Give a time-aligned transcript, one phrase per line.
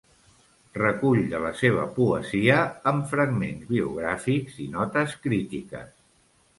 [0.77, 2.57] Recull de la seva poesia
[2.95, 5.99] amb fragments biogràfics i notes crítiques.